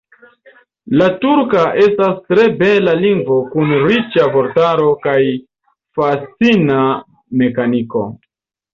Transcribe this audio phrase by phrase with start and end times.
[1.01, 5.17] La turka estas tre bela lingvo kun riĉa vortaro kaj
[6.01, 6.83] fascina
[7.45, 8.07] mekaniko.